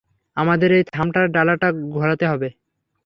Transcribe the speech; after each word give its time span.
আমাদের 0.37 0.69
এই 0.77 0.83
থামটার 0.93 1.25
ডালাটা 1.35 1.67
ঘোরাতে 1.93 2.25
হবে! 2.27 2.47